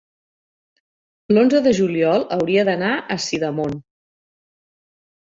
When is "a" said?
2.95-3.19